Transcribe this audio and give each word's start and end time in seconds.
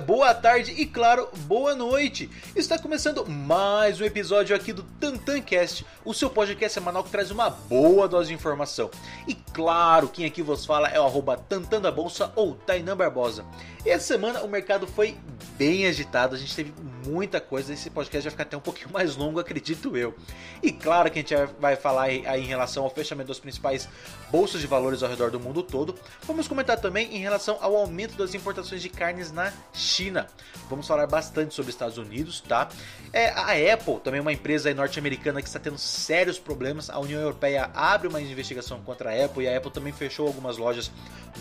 Boa 0.00 0.34
tarde 0.34 0.72
e, 0.72 0.86
claro, 0.86 1.28
boa 1.46 1.74
noite. 1.74 2.30
Está 2.56 2.78
começando 2.78 3.26
mais 3.28 4.00
um 4.00 4.04
episódio 4.04 4.56
aqui 4.56 4.72
do 4.72 4.82
TantanCast, 4.82 5.84
o 6.04 6.14
seu 6.14 6.30
podcast 6.30 6.72
semanal 6.72 7.04
que 7.04 7.10
traz 7.10 7.30
uma 7.30 7.50
boa 7.50 8.08
dose 8.08 8.28
de 8.28 8.34
informação. 8.34 8.90
E, 9.28 9.34
claro, 9.34 10.08
quem 10.08 10.24
aqui 10.24 10.42
vos 10.42 10.64
fala 10.64 10.88
é 10.88 10.98
o 10.98 11.04
arroba 11.04 11.36
Tantan 11.36 11.82
da 11.82 11.92
Bolsa 11.92 12.32
ou 12.34 12.54
Tainan 12.54 12.96
Barbosa. 12.96 13.44
E 13.84 13.90
essa 13.90 14.06
semana 14.06 14.40
o 14.40 14.48
mercado 14.48 14.86
foi 14.86 15.16
bem 15.58 15.86
agitado, 15.86 16.34
a 16.34 16.38
gente 16.38 16.56
teve 16.56 16.72
muita 17.06 17.40
coisa, 17.40 17.72
esse 17.72 17.90
podcast 17.90 18.24
vai 18.24 18.30
ficar 18.30 18.42
até 18.42 18.56
um 18.56 18.60
pouquinho 18.60 18.90
mais 18.94 19.16
longo, 19.16 19.38
acredito 19.38 19.96
eu. 19.96 20.14
E 20.62 20.72
claro 20.72 21.10
que 21.10 21.18
a 21.18 21.22
gente 21.22 21.34
vai 21.58 21.76
falar 21.76 22.04
aí 22.04 22.42
em 22.42 22.46
relação 22.46 22.84
ao 22.84 22.90
fechamento 22.90 23.28
das 23.28 23.38
principais 23.38 23.88
bolsas 24.30 24.60
de 24.60 24.66
valores 24.66 25.02
ao 25.02 25.08
redor 25.08 25.30
do 25.30 25.40
mundo 25.40 25.62
todo. 25.62 25.94
Vamos 26.22 26.46
comentar 26.46 26.78
também 26.80 27.14
em 27.14 27.18
relação 27.18 27.58
ao 27.60 27.76
aumento 27.76 28.16
das 28.16 28.34
importações 28.34 28.82
de 28.82 28.88
carnes 28.88 29.32
na 29.32 29.52
China. 29.72 30.26
Vamos 30.68 30.86
falar 30.86 31.06
bastante 31.06 31.54
sobre 31.54 31.70
Estados 31.70 31.98
Unidos, 31.98 32.40
tá? 32.40 32.68
É, 33.12 33.30
a 33.30 33.74
Apple, 33.74 33.98
também 34.00 34.20
uma 34.20 34.32
empresa 34.32 34.72
norte-americana 34.72 35.42
que 35.42 35.48
está 35.48 35.58
tendo 35.58 35.78
sérios 35.78 36.38
problemas. 36.38 36.88
A 36.90 36.98
União 36.98 37.20
Europeia 37.20 37.70
abre 37.74 38.08
uma 38.08 38.20
investigação 38.20 38.80
contra 38.82 39.10
a 39.10 39.24
Apple 39.24 39.44
e 39.44 39.48
a 39.48 39.56
Apple 39.56 39.70
também 39.70 39.92
fechou 39.92 40.26
algumas 40.26 40.56
lojas 40.56 40.90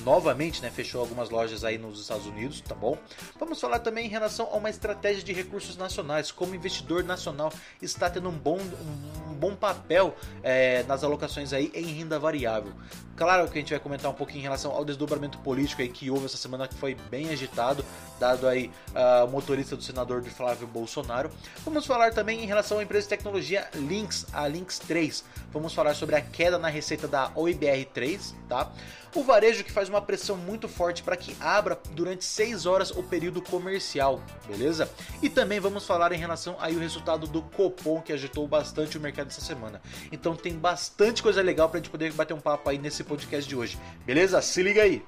novamente, 0.04 0.62
né? 0.62 0.70
Fechou 0.70 1.02
algumas 1.02 1.30
lojas 1.30 1.64
aí 1.64 1.78
nos 1.78 2.00
Estados 2.02 2.26
Unidos, 2.26 2.62
tá 2.62 2.76
bom? 2.76 2.98
Vamos 3.40 3.60
falar 3.60 3.80
também 3.80 4.06
em 4.06 4.10
relação 4.10 4.48
a 4.52 4.56
uma 4.56 4.70
estratégia 4.70 5.24
de 5.24 5.34
recursos 5.50 5.76
nacionais, 5.76 6.32
como 6.32 6.54
investidor 6.54 7.04
nacional 7.04 7.52
está 7.82 8.08
tendo 8.08 8.30
um 8.30 8.38
bom, 8.38 8.60
um, 8.60 9.34
bom 9.34 9.56
papel 9.56 10.16
é, 10.44 10.84
nas 10.84 11.04
alocações 11.04 11.52
aí 11.52 11.72
em 11.74 11.86
renda 11.86 12.20
variável. 12.20 12.72
Claro 13.18 13.50
que 13.50 13.58
a 13.58 13.62
gente 13.62 13.72
vai 13.72 13.80
comentar 13.80 14.10
um 14.10 14.14
pouquinho 14.14 14.40
em 14.40 14.44
relação 14.44 14.72
ao 14.72 14.86
desdobramento 14.86 15.40
político 15.40 15.82
aí 15.82 15.90
que 15.90 16.10
houve 16.10 16.26
essa 16.26 16.38
semana 16.38 16.68
que 16.68 16.76
foi 16.76 16.96
bem 17.10 17.30
agitado, 17.32 17.84
dado 18.18 18.48
aí 18.48 18.72
uh, 18.92 19.26
o 19.26 19.32
motorista 19.32 19.76
do 19.76 19.84
senador 19.84 20.22
de 20.22 20.30
Flávio 20.30 20.68
Bolsonaro. 20.68 21.30
Vamos 21.66 21.86
falar 21.86 22.14
também 22.14 22.42
em 22.42 22.46
relação 22.46 22.80
à 22.80 22.84
empresa 22.84 23.04
de 23.04 23.10
tecnologia 23.10 23.68
Lynx, 23.74 24.28
a 24.32 24.48
Lynx 24.48 24.80
3. 24.80 25.26
Vamos 25.52 25.74
falar 25.74 25.96
sobre 25.96 26.16
a 26.16 26.22
queda 26.22 26.58
na 26.58 26.70
receita 26.70 27.10
da 27.10 27.32
OIBR3, 27.32 28.34
tá? 28.48 28.72
O 29.16 29.24
varejo 29.24 29.64
que 29.64 29.72
faz 29.72 29.90
uma 29.90 30.02
pressão 30.02 30.38
muito 30.38 30.68
forte 30.68 31.02
para 31.02 31.18
que 31.18 31.36
abra 31.40 31.80
durante 31.92 32.24
6 32.24 32.66
horas 32.66 32.92
o 32.92 33.02
período 33.02 33.42
comercial, 33.42 34.22
beleza? 34.48 34.90
E 35.22 35.30
também 35.30 35.60
vamos 35.60 35.86
falar 35.86 36.12
em 36.12 36.18
relação 36.18 36.56
aí 36.60 36.76
o 36.76 36.80
resultado 36.80 37.26
do 37.26 37.42
Copom 37.42 38.02
que 38.02 38.14
agitou 38.14 38.48
bastante 38.48 38.98
o 38.98 39.02
mercado 39.02 39.28
essa 39.28 39.42
semana. 39.42 39.82
Então 40.12 40.36
tem 40.36 40.54
bastante 40.54 41.24
coisa 41.24 41.42
legal 41.42 41.70
para 41.70 41.80
a 41.80 41.82
gente 41.82 41.92
poder 41.92 42.14
bater 42.14 42.34
um 42.34 42.40
papo 42.40 42.70
aí 42.70 42.78
nesse 42.78 43.04
podcast 43.04 43.50
de 43.50 43.56
hoje, 43.56 43.80
beleza? 44.06 44.42
Se 44.42 44.62
liga 44.62 44.84
aí! 44.84 45.04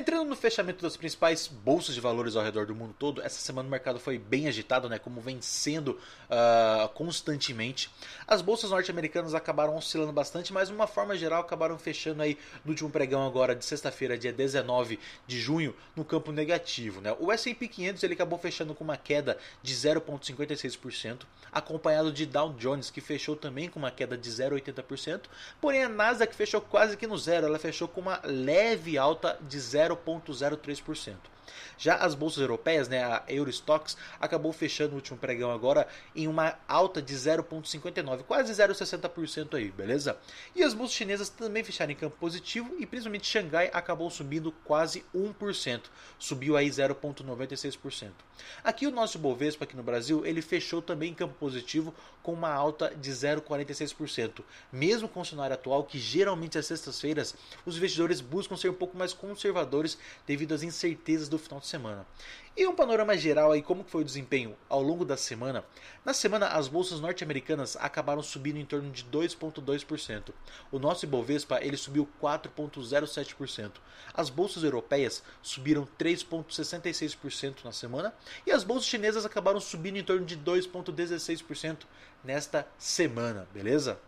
Entrando 0.00 0.26
no 0.26 0.34
fechamento 0.34 0.82
das 0.82 0.96
principais 0.96 1.46
bolsas 1.46 1.94
de 1.94 2.00
valores 2.00 2.34
ao 2.34 2.42
redor 2.42 2.64
do 2.64 2.74
mundo 2.74 2.94
todo, 2.98 3.20
essa 3.20 3.38
semana 3.38 3.68
o 3.68 3.70
mercado 3.70 4.00
foi 4.00 4.16
bem 4.16 4.48
agitado, 4.48 4.88
né, 4.88 4.98
como 4.98 5.20
vem 5.20 5.42
sendo 5.42 5.90
uh, 5.90 6.88
constantemente. 6.94 7.90
As 8.26 8.40
bolsas 8.40 8.70
norte-americanas 8.70 9.34
acabaram 9.34 9.76
oscilando 9.76 10.10
bastante, 10.10 10.54
mas 10.54 10.68
de 10.68 10.74
uma 10.74 10.86
forma 10.86 11.14
geral 11.18 11.42
acabaram 11.42 11.78
fechando 11.78 12.22
aí 12.22 12.38
no 12.64 12.70
último 12.70 12.88
pregão 12.88 13.26
agora 13.26 13.54
de 13.54 13.62
sexta-feira, 13.62 14.16
dia 14.16 14.32
19 14.32 14.98
de 15.26 15.38
junho, 15.38 15.76
no 15.94 16.02
campo 16.02 16.32
negativo. 16.32 17.02
Né? 17.02 17.14
O 17.20 17.30
S&P 17.30 17.68
500 17.68 18.02
ele 18.02 18.14
acabou 18.14 18.38
fechando 18.38 18.74
com 18.74 18.82
uma 18.82 18.96
queda 18.96 19.36
de 19.62 19.74
0,56%, 19.74 21.24
acompanhado 21.52 22.10
de 22.10 22.24
Dow 22.24 22.54
Jones 22.54 22.90
que 22.90 23.02
fechou 23.02 23.36
também 23.36 23.68
com 23.68 23.78
uma 23.78 23.90
queda 23.90 24.16
de 24.16 24.30
0,80%, 24.30 25.24
porém 25.60 25.84
a 25.84 25.90
Nasdaq 25.90 26.34
fechou 26.34 26.62
quase 26.62 26.96
que 26.96 27.06
no 27.06 27.18
zero, 27.18 27.44
ela 27.44 27.58
fechou 27.58 27.86
com 27.86 28.00
uma 28.00 28.18
leve 28.24 28.96
alta 28.96 29.38
de 29.42 29.60
0 29.60 29.89
0,03%. 29.94 31.14
Já 31.76 31.96
as 31.96 32.14
bolsas 32.14 32.40
europeias, 32.40 32.88
né, 32.88 33.02
a 33.02 33.22
Eurostox, 33.28 33.96
acabou 34.20 34.52
fechando 34.52 34.92
o 34.92 34.96
último 34.96 35.18
pregão 35.18 35.50
agora 35.50 35.86
em 36.14 36.28
uma 36.28 36.56
alta 36.68 37.00
de 37.00 37.14
0,59, 37.14 38.22
quase 38.24 38.52
0,60% 38.52 39.54
aí, 39.54 39.70
beleza? 39.70 40.16
E 40.54 40.62
as 40.62 40.74
bolsas 40.74 40.96
chinesas 40.96 41.28
também 41.28 41.64
fecharam 41.64 41.92
em 41.92 41.96
campo 41.96 42.16
positivo 42.18 42.76
e 42.78 42.86
principalmente 42.86 43.26
Xangai 43.26 43.70
acabou 43.72 44.10
subindo 44.10 44.52
quase 44.64 45.04
1%, 45.14 45.82
subiu 46.18 46.56
aí 46.56 46.68
0,96%. 46.68 48.10
Aqui 48.64 48.86
o 48.86 48.90
nosso 48.90 49.18
Bovespa 49.18 49.64
aqui 49.64 49.76
no 49.76 49.82
Brasil, 49.82 50.24
ele 50.24 50.42
fechou 50.42 50.80
também 50.80 51.10
em 51.10 51.14
campo 51.14 51.34
positivo 51.34 51.94
com 52.22 52.32
uma 52.32 52.50
alta 52.50 52.94
de 52.94 53.10
0,46%, 53.10 54.42
mesmo 54.72 55.08
com 55.08 55.20
o 55.20 55.24
cenário 55.24 55.54
atual 55.54 55.84
que 55.84 55.98
geralmente 55.98 56.58
às 56.58 56.66
sextas-feiras 56.66 57.34
os 57.64 57.76
investidores 57.76 58.20
buscam 58.20 58.56
ser 58.56 58.70
um 58.70 58.74
pouco 58.74 58.96
mais 58.96 59.12
conservadores 59.12 59.98
devido 60.26 60.54
às 60.54 60.62
incertezas 60.62 61.28
do 61.28 61.38
final 61.40 61.60
de 61.60 61.66
semana. 61.66 62.06
E 62.56 62.66
um 62.66 62.74
panorama 62.74 63.16
geral 63.16 63.52
aí, 63.52 63.62
como 63.62 63.84
foi 63.84 64.02
o 64.02 64.04
desempenho 64.04 64.56
ao 64.68 64.82
longo 64.82 65.04
da 65.04 65.16
semana? 65.16 65.64
Na 66.04 66.12
semana, 66.12 66.48
as 66.48 66.68
bolsas 66.68 67.00
norte-americanas 67.00 67.76
acabaram 67.76 68.22
subindo 68.22 68.58
em 68.58 68.64
torno 68.64 68.90
de 68.90 69.04
2,2%. 69.04 70.32
O 70.70 70.78
nosso 70.78 71.04
Ibovespa 71.04 71.60
ele 71.62 71.76
subiu 71.76 72.08
4,07%. 72.20 73.72
As 74.12 74.28
bolsas 74.28 74.62
europeias 74.62 75.22
subiram 75.40 75.88
3,66% 75.98 77.64
na 77.64 77.72
semana. 77.72 78.12
E 78.46 78.50
as 78.50 78.64
bolsas 78.64 78.86
chinesas 78.86 79.24
acabaram 79.24 79.60
subindo 79.60 79.96
em 79.96 80.04
torno 80.04 80.26
de 80.26 80.36
2,16% 80.36 81.84
nesta 82.22 82.66
semana, 82.78 83.48
beleza? 83.54 83.98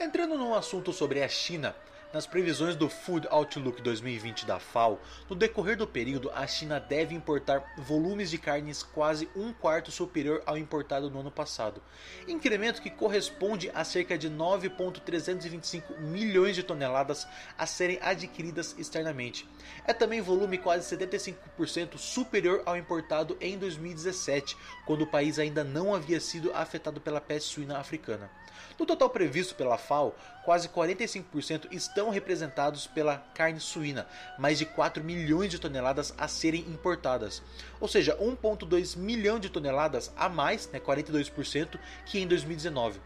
Entrando 0.00 0.36
num 0.36 0.54
assunto 0.54 0.92
sobre 0.92 1.22
a 1.22 1.28
China, 1.28 1.74
nas 2.14 2.28
previsões 2.28 2.76
do 2.76 2.88
Food 2.88 3.26
Outlook 3.28 3.82
2020 3.82 4.46
da 4.46 4.60
FAO, 4.60 5.00
no 5.28 5.34
decorrer 5.34 5.76
do 5.76 5.84
período, 5.84 6.30
a 6.30 6.46
China 6.46 6.78
deve 6.78 7.12
importar 7.12 7.74
volumes 7.76 8.30
de 8.30 8.38
carnes 8.38 8.84
quase 8.84 9.28
um 9.34 9.52
quarto 9.52 9.90
superior 9.90 10.40
ao 10.46 10.56
importado 10.56 11.10
no 11.10 11.18
ano 11.18 11.30
passado, 11.32 11.82
incremento 12.28 12.80
que 12.80 12.88
corresponde 12.88 13.68
a 13.74 13.82
cerca 13.82 14.16
de 14.16 14.28
9,325 14.28 15.94
milhões 16.02 16.54
de 16.54 16.62
toneladas 16.62 17.26
a 17.58 17.66
serem 17.66 17.98
adquiridas 18.00 18.76
externamente. 18.78 19.44
É 19.84 19.92
também 19.92 20.20
volume 20.20 20.56
quase 20.56 20.96
75% 20.96 21.98
superior 21.98 22.62
ao 22.64 22.76
importado 22.76 23.36
em 23.40 23.58
2017, 23.58 24.56
quando 24.86 25.02
o 25.02 25.10
país 25.10 25.40
ainda 25.40 25.64
não 25.64 25.92
havia 25.92 26.20
sido 26.20 26.52
afetado 26.54 27.00
pela 27.00 27.20
peste 27.20 27.52
suína 27.52 27.78
africana. 27.78 28.30
No 28.78 28.84
total 28.84 29.08
previsto 29.10 29.54
pela 29.54 29.78
FAO, 29.78 30.16
quase 30.44 30.68
45% 30.68 31.68
estão 31.70 32.03
representados 32.10 32.86
pela 32.86 33.18
carne 33.34 33.60
suína, 33.60 34.06
mais 34.38 34.58
de 34.58 34.66
4 34.66 35.02
milhões 35.02 35.50
de 35.50 35.58
toneladas 35.58 36.14
a 36.16 36.28
serem 36.28 36.62
importadas. 36.62 37.42
Ou 37.80 37.88
seja, 37.88 38.16
1,2 38.16 38.96
milhão 38.96 39.38
de 39.38 39.48
toneladas 39.48 40.12
a 40.16 40.28
mais, 40.28 40.68
né, 40.70 40.80
42%, 40.80 41.78
que 42.06 42.18
em 42.18 42.26
2019. 42.26 43.00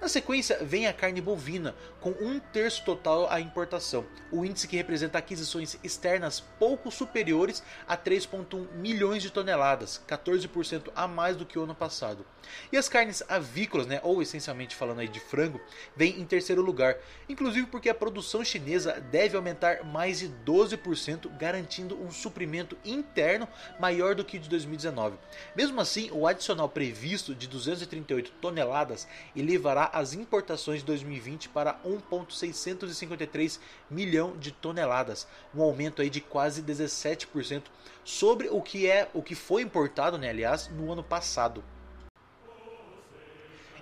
Na 0.00 0.08
sequência 0.08 0.58
vem 0.62 0.86
a 0.86 0.92
carne 0.92 1.20
bovina, 1.20 1.74
com 2.00 2.10
um 2.10 2.38
terço 2.38 2.84
total 2.84 3.28
à 3.30 3.40
importação, 3.40 4.06
o 4.30 4.44
índice 4.44 4.68
que 4.68 4.76
representa 4.76 5.18
aquisições 5.18 5.76
externas 5.82 6.40
pouco 6.40 6.90
superiores 6.90 7.62
a 7.86 7.96
3,1 7.96 8.68
milhões 8.74 9.22
de 9.22 9.30
toneladas, 9.30 10.00
14% 10.06 10.90
a 10.94 11.08
mais 11.08 11.36
do 11.36 11.44
que 11.44 11.58
o 11.58 11.64
ano 11.64 11.74
passado. 11.74 12.24
E 12.72 12.76
as 12.76 12.88
carnes 12.88 13.22
avícolas, 13.28 13.86
né, 13.86 14.00
ou 14.02 14.20
essencialmente 14.22 14.74
falando 14.74 15.00
aí 15.00 15.08
de 15.08 15.20
frango, 15.20 15.60
vem 15.96 16.20
em 16.20 16.24
terceiro 16.24 16.62
lugar, 16.62 16.96
inclusive 17.28 17.66
porque 17.66 17.88
a 17.88 17.94
produção 17.94 18.44
chinesa 18.44 19.00
deve 19.10 19.36
aumentar 19.36 19.84
mais 19.84 20.18
de 20.18 20.28
12%, 20.28 21.30
garantindo 21.38 22.00
um 22.00 22.10
suprimento 22.10 22.76
interno 22.84 23.48
maior 23.78 24.14
do 24.14 24.24
que 24.24 24.38
de 24.38 24.48
2019. 24.48 25.16
Mesmo 25.54 25.80
assim, 25.80 26.10
o 26.12 26.26
adicional 26.26 26.68
previsto 26.68 27.34
de 27.34 27.46
238 27.46 28.32
toneladas 28.40 29.06
elevará 29.34 29.90
as 29.92 30.12
importações 30.12 30.80
de 30.80 30.86
2020 30.86 31.48
para 31.48 31.78
1,653 31.84 33.60
milhão 33.90 34.36
de 34.36 34.52
toneladas, 34.52 35.26
um 35.54 35.62
aumento 35.62 36.02
aí 36.02 36.10
de 36.10 36.20
quase 36.20 36.62
17% 36.62 37.64
sobre 38.04 38.48
o 38.48 38.62
que 38.62 38.86
é 38.86 39.08
o 39.12 39.22
que 39.22 39.34
foi 39.34 39.62
importado, 39.62 40.18
né, 40.18 40.30
aliás, 40.30 40.68
no 40.68 40.90
ano 40.92 41.02
passado. 41.02 41.62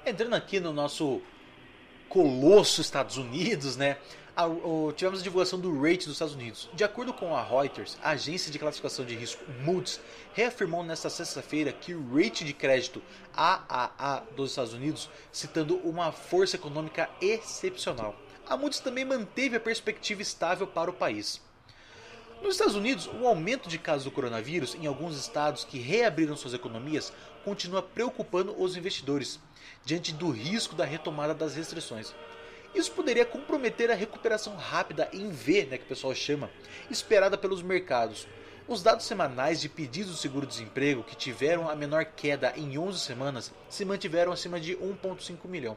Entrando 0.09 0.35
aqui 0.35 0.61
no 0.61 0.73
nosso 0.73 1.21
colosso 2.09 2.81
Estados 2.81 3.17
Unidos, 3.17 3.77
né? 3.77 3.99
a, 4.37 4.47
o, 4.47 4.93
tivemos 4.93 5.19
a 5.19 5.23
divulgação 5.25 5.59
do 5.59 5.83
rate 5.83 6.05
dos 6.05 6.13
Estados 6.13 6.35
Unidos. 6.35 6.71
De 6.75 6.85
acordo 6.85 7.13
com 7.13 7.35
a 7.35 7.43
Reuters, 7.43 7.99
a 8.01 8.11
agência 8.11 8.53
de 8.53 8.57
classificação 8.57 9.05
de 9.05 9.17
risco 9.17 9.43
Moody's 9.65 9.99
reafirmou 10.33 10.85
nesta 10.85 11.11
sexta-feira 11.11 11.73
que 11.73 11.93
o 11.93 12.15
rate 12.15 12.45
de 12.45 12.53
crédito 12.53 13.03
AAA 13.35 14.23
dos 14.37 14.51
Estados 14.51 14.75
Unidos, 14.75 15.11
citando 15.33 15.79
uma 15.79 16.13
força 16.13 16.55
econômica 16.55 17.11
excepcional. 17.21 18.15
A 18.49 18.57
Moody's 18.57 18.79
também 18.79 19.05
manteve 19.05 19.57
a 19.57 19.61
perspectiva 19.61 20.23
estável 20.23 20.69
para 20.69 20.89
o 20.89 20.95
país. 20.95 21.41
Nos 22.41 22.55
Estados 22.55 22.77
Unidos, 22.77 23.11
o 23.21 23.27
aumento 23.27 23.69
de 23.69 23.77
casos 23.77 24.05
do 24.05 24.13
coronavírus 24.13 24.77
em 24.77 24.87
alguns 24.87 25.19
estados 25.19 25.65
que 25.65 25.81
reabriram 25.81 26.37
suas 26.37 26.55
economias 26.55 27.13
continua 27.45 27.83
preocupando 27.83 28.55
os 28.57 28.77
investidores, 28.77 29.41
diante 29.87 30.13
do 30.13 30.31
risco 30.31 30.75
da 30.75 30.85
retomada 30.85 31.33
das 31.33 31.55
restrições. 31.55 32.13
Isso 32.75 32.91
poderia 32.91 33.25
comprometer 33.25 33.89
a 33.89 33.95
recuperação 33.95 34.57
rápida 34.57 35.09
em 35.13 35.31
V, 35.31 35.65
né, 35.65 35.79
que 35.79 35.85
o 35.85 35.89
pessoal 35.89 36.13
chama, 36.13 36.51
esperada 36.91 37.39
pelos 37.39 37.63
mercados. 37.63 38.27
Os 38.67 38.83
dados 38.83 39.07
semanais 39.07 39.61
de 39.61 39.69
pedidos 39.69 40.17
de 40.17 40.21
seguro-desemprego, 40.21 41.05
que 41.05 41.15
tiveram 41.15 41.71
a 41.71 41.77
menor 41.77 42.05
queda 42.05 42.53
em 42.57 42.77
11 42.77 42.99
semanas, 42.99 43.53
se 43.71 43.85
mantiveram 43.85 44.33
acima 44.33 44.59
de 44.59 44.77
1,5 44.77 45.47
milhão. 45.47 45.77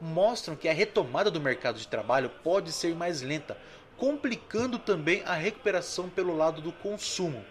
Mostram 0.00 0.54
que 0.54 0.68
a 0.68 0.72
retomada 0.72 1.28
do 1.28 1.40
mercado 1.40 1.80
de 1.80 1.88
trabalho 1.88 2.30
pode 2.44 2.70
ser 2.70 2.94
mais 2.94 3.22
lenta, 3.22 3.58
complicando 3.96 4.78
também 4.78 5.22
a 5.26 5.34
recuperação 5.34 6.08
pelo 6.08 6.36
lado 6.36 6.62
do 6.62 6.70
consumo. 6.70 7.44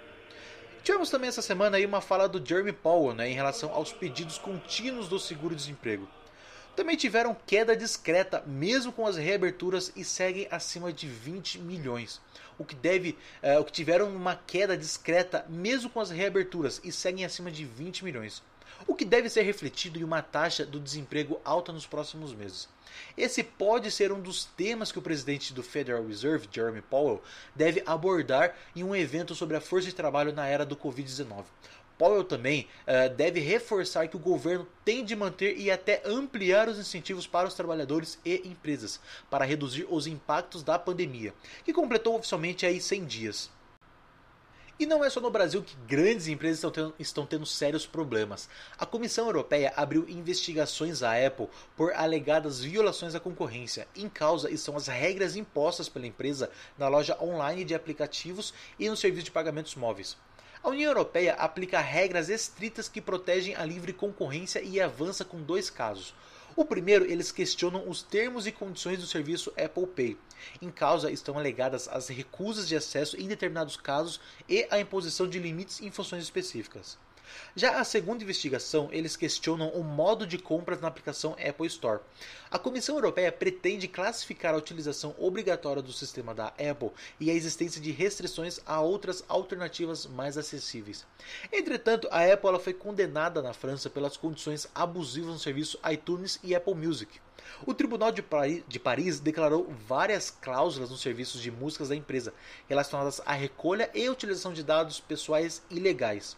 Tivemos 0.83 1.09
também 1.09 1.27
essa 1.27 1.41
semana 1.41 1.77
aí 1.77 1.85
uma 1.85 2.01
fala 2.01 2.27
do 2.27 2.43
Jeremy 2.43 2.73
Powell 2.73 3.15
né, 3.15 3.29
em 3.29 3.33
relação 3.33 3.71
aos 3.71 3.93
pedidos 3.93 4.37
contínuos 4.39 5.07
do 5.07 5.19
seguro-desemprego 5.19 6.07
também 6.75 6.95
tiveram 6.95 7.35
queda 7.45 7.75
discreta, 7.75 8.43
mesmo 8.45 8.91
com 8.91 9.05
as 9.05 9.17
reaberturas, 9.17 9.91
e 9.95 10.03
seguem 10.03 10.47
acima 10.49 10.91
de 10.91 11.07
20 11.07 11.59
milhões. 11.59 12.21
O 12.57 12.65
que, 12.65 12.75
deve, 12.75 13.17
é, 13.41 13.57
o 13.57 13.65
que 13.65 13.71
tiveram 13.71 14.09
uma 14.09 14.35
queda 14.35 14.77
discreta, 14.77 15.45
mesmo 15.49 15.89
com 15.89 15.99
as 15.99 16.09
reaberturas, 16.09 16.79
e 16.83 16.91
seguem 16.91 17.25
acima 17.25 17.51
de 17.51 17.65
20 17.65 18.03
milhões. 18.03 18.43
O 18.87 18.95
que 18.95 19.05
deve 19.05 19.29
ser 19.29 19.43
refletido 19.43 19.99
em 19.99 20.03
uma 20.03 20.21
taxa 20.21 20.65
do 20.65 20.79
desemprego 20.79 21.39
alta 21.43 21.71
nos 21.71 21.85
próximos 21.85 22.33
meses. 22.33 22.67
Esse 23.17 23.43
pode 23.43 23.91
ser 23.91 24.11
um 24.11 24.19
dos 24.19 24.45
temas 24.45 24.91
que 24.91 24.99
o 24.99 25.01
presidente 25.01 25.53
do 25.53 25.63
Federal 25.63 26.05
Reserve, 26.05 26.49
Jeremy 26.51 26.81
Powell, 26.81 27.21
deve 27.55 27.83
abordar 27.85 28.55
em 28.75 28.83
um 28.83 28.95
evento 28.95 29.35
sobre 29.35 29.55
a 29.55 29.61
força 29.61 29.87
de 29.87 29.95
trabalho 29.95 30.33
na 30.33 30.47
era 30.47 30.65
do 30.65 30.75
Covid-19. 30.75 31.45
Powell 32.01 32.23
também 32.23 32.67
uh, 32.87 33.13
deve 33.15 33.39
reforçar 33.39 34.07
que 34.07 34.15
o 34.15 34.19
governo 34.19 34.67
tem 34.83 35.05
de 35.05 35.15
manter 35.15 35.55
e 35.55 35.69
até 35.69 36.01
ampliar 36.03 36.67
os 36.67 36.79
incentivos 36.79 37.27
para 37.27 37.47
os 37.47 37.53
trabalhadores 37.53 38.17
e 38.25 38.41
empresas 38.43 38.99
para 39.29 39.45
reduzir 39.45 39.85
os 39.87 40.07
impactos 40.07 40.63
da 40.63 40.79
pandemia, 40.79 41.31
que 41.63 41.71
completou 41.71 42.15
oficialmente 42.15 42.65
aí 42.65 42.81
100 42.81 43.05
dias. 43.05 43.51
E 44.79 44.85
não 44.87 45.05
é 45.05 45.11
só 45.11 45.21
no 45.21 45.29
Brasil 45.29 45.61
que 45.61 45.75
grandes 45.87 46.27
empresas 46.27 46.57
estão 46.57 46.71
tendo, 46.71 46.95
estão 46.97 47.23
tendo, 47.23 47.45
sérios 47.45 47.85
problemas. 47.85 48.49
A 48.79 48.85
Comissão 48.87 49.27
Europeia 49.27 49.71
abriu 49.77 50.09
investigações 50.09 51.03
à 51.03 51.13
Apple 51.23 51.49
por 51.77 51.93
alegadas 51.93 52.61
violações 52.61 53.13
à 53.13 53.19
concorrência. 53.19 53.87
Em 53.95 54.09
causa 54.09 54.49
estão 54.49 54.75
as 54.75 54.87
regras 54.87 55.35
impostas 55.35 55.87
pela 55.87 56.07
empresa 56.07 56.49
na 56.79 56.87
loja 56.87 57.15
online 57.21 57.63
de 57.63 57.75
aplicativos 57.75 58.55
e 58.79 58.89
no 58.89 58.97
serviço 58.97 59.25
de 59.25 59.31
pagamentos 59.31 59.75
móveis. 59.75 60.17
A 60.63 60.69
União 60.69 60.91
Europeia 60.91 61.33
aplica 61.33 61.79
regras 61.79 62.29
estritas 62.29 62.87
que 62.87 63.01
protegem 63.01 63.55
a 63.55 63.65
livre 63.65 63.91
concorrência 63.91 64.61
e 64.61 64.79
avança 64.79 65.25
com 65.25 65.41
dois 65.41 65.71
casos. 65.71 66.13
O 66.55 66.63
primeiro, 66.63 67.03
eles 67.05 67.31
questionam 67.31 67.89
os 67.89 68.03
termos 68.03 68.45
e 68.45 68.51
condições 68.51 68.99
do 68.99 69.07
serviço 69.07 69.51
Apple 69.57 69.87
Pay. 69.87 70.17
Em 70.61 70.69
causa 70.69 71.09
estão 71.09 71.35
alegadas 71.35 71.87
as 71.87 72.09
recusas 72.09 72.67
de 72.67 72.75
acesso 72.75 73.19
em 73.19 73.27
determinados 73.27 73.75
casos 73.75 74.21
e 74.47 74.67
a 74.69 74.79
imposição 74.79 75.27
de 75.27 75.39
limites 75.39 75.81
em 75.81 75.89
funções 75.89 76.21
específicas. 76.21 76.95
Já 77.55 77.79
a 77.79 77.83
segunda 77.83 78.23
investigação, 78.23 78.89
eles 78.91 79.15
questionam 79.15 79.69
o 79.69 79.83
modo 79.83 80.25
de 80.25 80.37
compras 80.37 80.81
na 80.81 80.87
aplicação 80.87 81.33
Apple 81.33 81.67
Store. 81.67 82.01
A 82.49 82.59
Comissão 82.59 82.95
Europeia 82.95 83.31
pretende 83.31 83.87
classificar 83.87 84.53
a 84.53 84.57
utilização 84.57 85.15
obrigatória 85.17 85.81
do 85.81 85.93
sistema 85.93 86.33
da 86.33 86.47
Apple 86.47 86.91
e 87.19 87.29
a 87.29 87.33
existência 87.33 87.81
de 87.81 87.91
restrições 87.91 88.59
a 88.65 88.81
outras 88.81 89.23
alternativas 89.27 90.05
mais 90.05 90.37
acessíveis. 90.37 91.05
Entretanto, 91.51 92.07
a 92.11 92.25
Apple 92.25 92.59
foi 92.59 92.73
condenada 92.73 93.41
na 93.41 93.53
França 93.53 93.89
pelas 93.89 94.17
condições 94.17 94.67
abusivas 94.73 95.33
no 95.33 95.39
serviço 95.39 95.79
iTunes 95.89 96.39
e 96.43 96.55
Apple 96.55 96.75
Music. 96.75 97.19
O 97.65 97.73
Tribunal 97.73 98.11
de, 98.11 98.23
de 98.67 98.79
Paris 98.79 99.19
declarou 99.19 99.71
várias 99.87 100.31
cláusulas 100.31 100.89
nos 100.89 101.01
serviços 101.01 101.41
de 101.41 101.51
músicas 101.51 101.89
da 101.89 101.95
empresa 101.95 102.33
relacionadas 102.67 103.21
à 103.25 103.33
recolha 103.33 103.89
e 103.93 104.09
utilização 104.09 104.53
de 104.53 104.63
dados 104.63 104.99
pessoais 104.99 105.61
ilegais. 105.69 106.37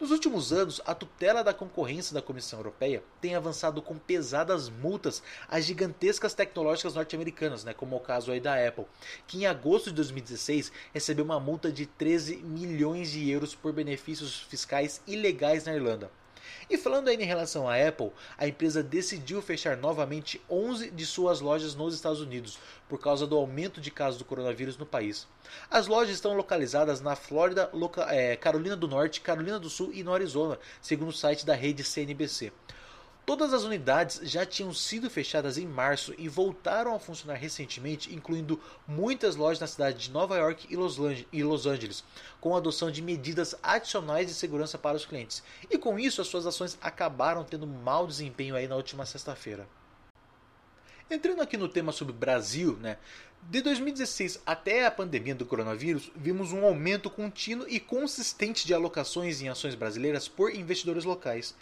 Nos 0.00 0.12
últimos 0.12 0.52
anos, 0.52 0.80
a 0.86 0.94
tutela 0.94 1.42
da 1.42 1.52
concorrência 1.52 2.14
da 2.14 2.22
Comissão 2.22 2.60
Europeia 2.60 3.02
tem 3.20 3.34
avançado 3.34 3.82
com 3.82 3.98
pesadas 3.98 4.68
multas 4.68 5.20
às 5.48 5.64
gigantescas 5.64 6.34
tecnológicas 6.34 6.94
norte-americanas, 6.94 7.64
né, 7.64 7.74
como 7.74 7.96
é 7.96 7.98
o 7.98 8.00
caso 8.00 8.30
aí 8.30 8.38
da 8.38 8.54
Apple, 8.64 8.84
que 9.26 9.38
em 9.38 9.46
agosto 9.46 9.86
de 9.86 9.96
2016 9.96 10.70
recebeu 10.94 11.24
uma 11.24 11.40
multa 11.40 11.72
de 11.72 11.84
13 11.84 12.36
milhões 12.36 13.10
de 13.10 13.28
euros 13.28 13.56
por 13.56 13.72
benefícios 13.72 14.38
fiscais 14.42 15.02
ilegais 15.04 15.64
na 15.64 15.74
Irlanda. 15.74 16.08
E 16.68 16.76
falando 16.76 17.08
ainda 17.08 17.22
em 17.22 17.26
relação 17.26 17.68
à 17.68 17.74
Apple, 17.74 18.12
a 18.36 18.46
empresa 18.46 18.82
decidiu 18.82 19.40
fechar 19.40 19.76
novamente 19.76 20.40
11 20.48 20.90
de 20.90 21.06
suas 21.06 21.40
lojas 21.40 21.74
nos 21.74 21.94
Estados 21.94 22.20
Unidos 22.20 22.58
por 22.88 22.98
causa 22.98 23.26
do 23.26 23.36
aumento 23.36 23.80
de 23.80 23.90
casos 23.90 24.18
do 24.18 24.24
coronavírus 24.24 24.76
no 24.76 24.86
país. 24.86 25.26
As 25.70 25.86
lojas 25.86 26.14
estão 26.14 26.34
localizadas 26.34 27.00
na 27.00 27.16
Flórida, 27.16 27.70
é, 28.08 28.36
Carolina 28.36 28.76
do 28.76 28.88
Norte, 28.88 29.20
Carolina 29.20 29.58
do 29.58 29.68
Sul 29.68 29.90
e 29.92 30.02
no 30.02 30.12
Arizona, 30.12 30.58
segundo 30.80 31.08
o 31.08 31.12
site 31.12 31.44
da 31.44 31.54
rede 31.54 31.84
CNBC. 31.84 32.52
Todas 33.28 33.52
as 33.52 33.62
unidades 33.62 34.20
já 34.22 34.46
tinham 34.46 34.72
sido 34.72 35.10
fechadas 35.10 35.58
em 35.58 35.66
março 35.66 36.14
e 36.16 36.30
voltaram 36.30 36.94
a 36.94 36.98
funcionar 36.98 37.34
recentemente, 37.34 38.14
incluindo 38.14 38.58
muitas 38.86 39.36
lojas 39.36 39.60
na 39.60 39.66
cidade 39.66 39.98
de 39.98 40.10
Nova 40.10 40.38
York 40.38 40.66
e 41.30 41.42
Los 41.44 41.66
Angeles, 41.66 42.02
com 42.40 42.54
a 42.54 42.56
adoção 42.56 42.90
de 42.90 43.02
medidas 43.02 43.54
adicionais 43.62 44.28
de 44.28 44.32
segurança 44.32 44.78
para 44.78 44.96
os 44.96 45.04
clientes. 45.04 45.42
E 45.70 45.76
com 45.76 45.98
isso, 45.98 46.22
as 46.22 46.26
suas 46.26 46.46
ações 46.46 46.78
acabaram 46.80 47.44
tendo 47.44 47.66
mau 47.66 48.06
desempenho 48.06 48.56
aí 48.56 48.66
na 48.66 48.76
última 48.76 49.04
sexta-feira. 49.04 49.68
Entrando 51.10 51.42
aqui 51.42 51.58
no 51.58 51.68
tema 51.68 51.92
sobre 51.92 52.14
Brasil, 52.14 52.78
né? 52.80 52.96
De 53.50 53.62
2016 53.62 54.42
até 54.44 54.84
a 54.84 54.90
pandemia 54.90 55.34
do 55.34 55.46
coronavírus, 55.46 56.12
vimos 56.14 56.52
um 56.52 56.66
aumento 56.66 57.08
contínuo 57.08 57.66
e 57.66 57.80
consistente 57.80 58.66
de 58.66 58.74
alocações 58.74 59.40
em 59.40 59.48
ações 59.48 59.74
brasileiras 59.74 60.28
por 60.28 60.54
investidores 60.54 61.02
locais, 61.02 61.54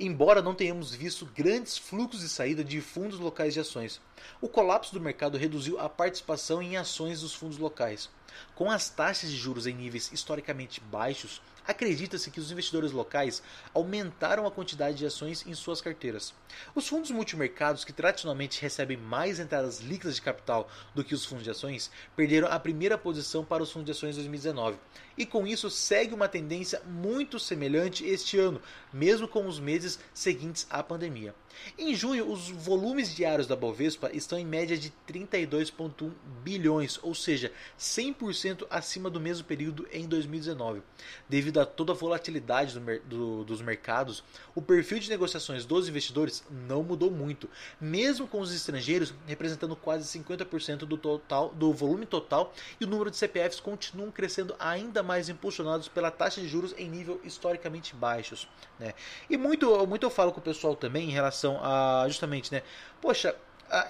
embora 0.00 0.40
não 0.40 0.54
tenhamos 0.54 0.94
visto 0.94 1.30
grandes 1.36 1.76
fluxos 1.76 2.22
de 2.22 2.30
saída 2.30 2.64
de 2.64 2.80
fundos 2.80 3.18
locais 3.18 3.52
de 3.52 3.60
ações. 3.60 4.00
O 4.40 4.48
colapso 4.48 4.94
do 4.94 5.00
mercado 5.02 5.36
reduziu 5.36 5.78
a 5.78 5.86
participação 5.86 6.62
em 6.62 6.78
ações 6.78 7.20
dos 7.20 7.34
fundos 7.34 7.58
locais. 7.58 8.08
Com 8.54 8.70
as 8.70 8.88
taxas 8.88 9.30
de 9.30 9.36
juros 9.36 9.66
em 9.66 9.74
níveis 9.74 10.12
historicamente 10.12 10.80
baixos, 10.80 11.42
acredita-se 11.66 12.30
que 12.30 12.38
os 12.38 12.52
investidores 12.52 12.92
locais 12.92 13.42
aumentaram 13.72 14.46
a 14.46 14.50
quantidade 14.50 14.98
de 14.98 15.06
ações 15.06 15.44
em 15.46 15.54
suas 15.54 15.80
carteiras. 15.80 16.34
Os 16.74 16.86
fundos 16.86 17.10
multimercados, 17.10 17.84
que 17.84 17.92
tradicionalmente 17.92 18.60
recebem 18.60 18.96
mais 18.96 19.40
entradas 19.40 19.80
líquidas 19.80 20.16
de 20.16 20.22
capital 20.22 20.68
do 20.94 21.02
que 21.02 21.14
os 21.14 21.24
fundos 21.24 21.42
de 21.42 21.50
ações, 21.50 21.90
perderam 22.14 22.48
a 22.48 22.60
primeira 22.60 22.98
posição 22.98 23.44
para 23.44 23.62
os 23.62 23.72
fundos 23.72 23.86
de 23.86 23.92
ações 23.92 24.14
2019. 24.14 24.78
E 25.16 25.24
com 25.24 25.46
isso 25.46 25.70
segue 25.70 26.14
uma 26.14 26.28
tendência 26.28 26.82
muito 26.84 27.38
semelhante 27.38 28.04
este 28.04 28.38
ano, 28.38 28.60
mesmo 28.92 29.26
com 29.26 29.46
os 29.46 29.58
meses 29.58 29.98
seguintes 30.12 30.66
à 30.70 30.82
pandemia. 30.82 31.34
Em 31.78 31.94
junho, 31.94 32.30
os 32.30 32.50
volumes 32.50 33.14
diários 33.14 33.46
da 33.46 33.54
Bovespa 33.56 34.10
estão 34.12 34.38
em 34.38 34.44
média 34.44 34.76
de 34.76 34.92
32,1 35.08 36.10
bilhões, 36.42 36.98
ou 37.02 37.14
seja, 37.14 37.52
100% 37.78 38.43
acima 38.70 39.08
do 39.08 39.20
mesmo 39.20 39.44
período 39.44 39.86
em 39.92 40.06
2019. 40.06 40.82
Devido 41.28 41.60
a 41.60 41.66
toda 41.66 41.92
a 41.92 41.94
volatilidade 41.94 42.78
do, 42.78 43.00
do, 43.00 43.44
dos 43.44 43.62
mercados, 43.62 44.22
o 44.54 44.62
perfil 44.62 44.98
de 44.98 45.08
negociações 45.08 45.64
dos 45.64 45.88
investidores 45.88 46.44
não 46.50 46.82
mudou 46.82 47.10
muito, 47.10 47.48
mesmo 47.80 48.26
com 48.26 48.40
os 48.40 48.54
estrangeiros 48.54 49.14
representando 49.26 49.76
quase 49.76 50.18
50% 50.18 50.78
do 50.78 50.96
total 50.96 51.50
do 51.50 51.72
volume 51.72 52.06
total 52.06 52.52
e 52.80 52.84
o 52.84 52.88
número 52.88 53.10
de 53.10 53.16
CPFs 53.16 53.60
continuam 53.60 54.10
crescendo 54.10 54.54
ainda 54.58 55.02
mais 55.02 55.28
impulsionados 55.28 55.88
pela 55.88 56.10
taxa 56.10 56.40
de 56.40 56.48
juros 56.48 56.74
em 56.76 56.88
nível 56.88 57.20
historicamente 57.24 57.94
baixos. 57.94 58.48
Né? 58.78 58.94
E 59.28 59.36
muito, 59.36 59.86
muito 59.86 60.04
eu 60.04 60.10
falo 60.10 60.32
com 60.32 60.40
o 60.40 60.42
pessoal 60.42 60.74
também 60.76 61.08
em 61.08 61.12
relação 61.12 61.58
a 61.62 62.04
justamente, 62.08 62.52
né? 62.52 62.62
Poxa, 63.00 63.34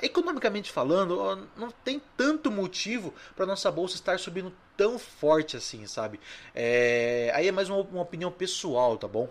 economicamente 0.03 0.71
falando, 0.71 1.49
não 1.57 1.71
tem 1.85 2.01
tanto 2.17 2.51
motivo 2.51 3.15
para 3.37 3.47
nossa 3.47 3.71
bolsa 3.71 3.97
estar 3.97 4.19
subindo 4.19 4.53
tão 4.77 4.99
forte 4.99 5.57
assim, 5.57 5.87
sabe? 5.87 6.21
É, 6.55 7.31
aí 7.35 7.49
é 7.49 7.53
mais 7.53 7.69
uma, 7.69 7.81
uma 7.81 8.03
opinião 8.03 8.31
pessoal, 8.31 8.97
tá 8.97 9.09
bom? 9.09 9.29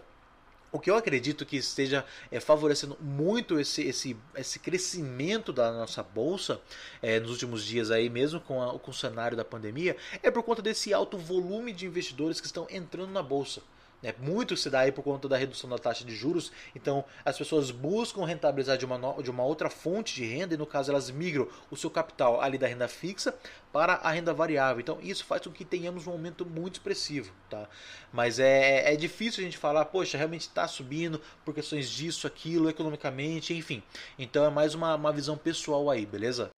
O 0.71 0.79
que 0.79 0.89
eu 0.89 0.95
acredito 0.95 1.45
que 1.45 1.55
esteja 1.55 2.03
é, 2.31 2.39
favorecendo 2.39 2.97
muito 2.99 3.59
esse, 3.59 3.83
esse, 3.83 4.17
esse 4.35 4.57
crescimento 4.57 5.53
da 5.53 5.71
nossa 5.71 6.01
bolsa 6.01 6.59
é, 6.99 7.19
nos 7.19 7.29
últimos 7.29 7.63
dias 7.63 7.91
aí, 7.91 8.09
mesmo 8.09 8.39
com, 8.39 8.59
a, 8.59 8.79
com 8.79 8.89
o 8.89 8.93
cenário 8.93 9.37
da 9.37 9.45
pandemia, 9.45 9.95
é 10.23 10.31
por 10.31 10.41
conta 10.41 10.63
desse 10.63 10.91
alto 10.91 11.15
volume 11.15 11.71
de 11.71 11.85
investidores 11.85 12.41
que 12.41 12.47
estão 12.47 12.65
entrando 12.71 13.11
na 13.11 13.21
bolsa. 13.21 13.61
Né? 14.03 14.13
Muito 14.19 14.57
se 14.57 14.69
dá 14.69 14.81
aí 14.81 14.91
por 14.91 15.01
conta 15.01 15.29
da 15.29 15.37
redução 15.37 15.69
da 15.69 15.77
taxa 15.77 16.03
de 16.03 16.13
juros, 16.13 16.51
então 16.75 17.05
as 17.23 17.37
pessoas 17.37 17.71
buscam 17.71 18.25
rentabilizar 18.25 18.77
de 18.77 18.85
uma, 18.85 18.99
de 19.23 19.31
uma 19.31 19.43
outra 19.43 19.69
fonte 19.69 20.13
de 20.13 20.25
renda, 20.25 20.53
e 20.53 20.57
no 20.57 20.65
caso 20.65 20.91
elas 20.91 21.09
migram 21.09 21.47
o 21.71 21.77
seu 21.77 21.89
capital 21.89 22.41
ali 22.41 22.57
da 22.57 22.67
renda 22.67 22.87
fixa 22.89 23.33
para 23.71 23.93
a 23.93 24.11
renda 24.11 24.33
variável. 24.33 24.81
Então 24.81 24.99
isso 25.01 25.23
faz 25.25 25.41
com 25.41 25.51
que 25.51 25.63
tenhamos 25.63 26.05
um 26.05 26.11
aumento 26.11 26.45
muito 26.45 26.75
expressivo. 26.75 27.31
Tá? 27.49 27.69
Mas 28.11 28.39
é, 28.39 28.93
é 28.93 28.95
difícil 28.97 29.41
a 29.41 29.45
gente 29.45 29.57
falar, 29.57 29.85
poxa, 29.85 30.17
realmente 30.17 30.41
está 30.41 30.67
subindo 30.67 31.21
por 31.45 31.53
questões 31.53 31.89
disso, 31.89 32.27
aquilo, 32.27 32.69
economicamente, 32.69 33.53
enfim. 33.53 33.81
Então 34.19 34.43
é 34.43 34.49
mais 34.49 34.75
uma, 34.75 34.95
uma 34.95 35.13
visão 35.13 35.37
pessoal 35.37 35.89
aí, 35.89 36.05
beleza? 36.05 36.51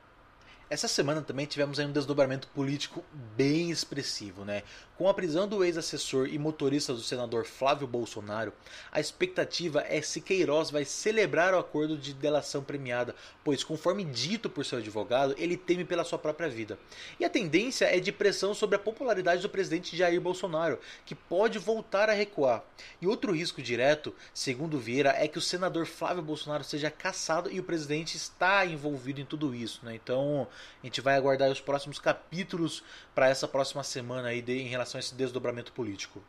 Essa 0.76 0.90
semana 0.90 1.22
também 1.22 1.46
tivemos 1.46 1.80
um 1.80 1.90
desdobramento 1.90 2.50
político 2.50 3.02
bem 3.38 3.72
expressivo, 3.72 4.44
né? 4.44 4.62
Com 4.98 5.08
a 5.08 5.14
prisão 5.14 5.48
do 5.48 5.64
ex-assessor 5.64 6.28
e 6.28 6.38
motorista 6.38 6.94
do 6.94 7.02
senador 7.02 7.46
Flávio 7.46 7.88
Bolsonaro, 7.88 8.52
a 8.92 9.00
expectativa 9.00 9.86
é 9.88 10.02
se 10.02 10.20
Queiroz 10.20 10.72
vai 10.72 10.84
celebrar 10.84 11.54
o 11.54 11.60
acordo 11.60 11.98
de 11.98 12.14
delação 12.14 12.62
premiada, 12.62 13.16
pois, 13.42 13.64
conforme 13.64 14.04
dito 14.04 14.50
por 14.50 14.66
seu 14.66 14.80
advogado, 14.80 15.34
ele 15.38 15.56
teme 15.56 15.86
pela 15.86 16.04
sua 16.04 16.20
própria 16.20 16.50
vida. 16.50 16.78
E 17.18 17.24
a 17.24 17.30
tendência 17.30 17.86
é 17.86 18.00
de 18.02 18.12
pressão 18.12 18.54
sobre 18.54 18.76
a 18.76 18.80
popularidade 18.80 19.42
do 19.42 19.50
presidente 19.50 19.96
Jair 19.96 20.20
Bolsonaro, 20.20 20.80
que 21.06 21.16
pode 21.16 21.58
voltar 21.58 22.10
a 22.10 22.14
recuar. 22.14 22.64
E 23.02 23.08
outro 23.08 23.32
risco 23.32 23.62
direto, 23.62 24.14
segundo 24.34 24.78
Vieira, 24.78 25.16
é 25.18 25.26
que 25.26 25.38
o 25.38 25.42
senador 25.42 25.86
Flávio 25.86 26.22
Bolsonaro 26.24 26.66
seja 26.66 26.92
caçado 26.92 27.50
e 27.50 27.62
o 27.62 27.64
presidente 27.64 28.18
está 28.18 28.66
envolvido 28.66 29.22
em 29.22 29.26
tudo 29.26 29.56
isso, 29.56 29.80
né? 29.84 29.96
Então, 29.96 30.48
a 30.84 30.86
gente 30.86 31.02
vai 31.02 31.16
aguardar 31.16 31.50
os 31.50 31.62
próximos 31.62 32.00
capítulos 32.00 32.84
para 33.14 33.30
essa 33.30 33.48
próxima 33.48 33.84
semana 33.84 34.30
aí 34.30 34.42
de, 34.42 34.60
em 34.60 34.68
relação 34.68 34.98
a 34.98 35.00
esse 35.00 35.16
desdobramento 35.16 35.72
político. 35.72 36.22